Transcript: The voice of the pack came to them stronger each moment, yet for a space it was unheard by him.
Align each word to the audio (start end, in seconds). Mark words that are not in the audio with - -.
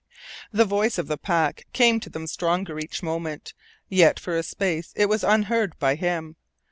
The 0.51 0.65
voice 0.65 0.97
of 0.97 1.05
the 1.05 1.15
pack 1.19 1.67
came 1.73 1.99
to 1.99 2.09
them 2.09 2.25
stronger 2.25 2.79
each 2.79 3.03
moment, 3.03 3.53
yet 3.87 4.19
for 4.19 4.35
a 4.35 4.41
space 4.41 4.93
it 4.95 5.07
was 5.09 5.23
unheard 5.23 5.77
by 5.77 5.93
him. 5.93 6.37